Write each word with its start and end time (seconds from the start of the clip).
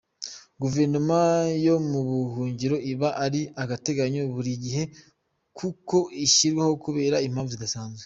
Guverinoma 0.61 1.19
yo 1.65 1.75
mu 1.89 1.99
buhungiro 2.09 2.75
iba 2.91 3.09
ari 3.25 3.41
agateganyo 3.63 4.21
buri 4.35 4.51
gihe, 4.63 4.83
kuko 5.57 5.95
ishyirwaho 6.25 6.73
kubera 6.85 7.17
impamvu 7.27 7.51
zidasanzwe. 7.55 7.99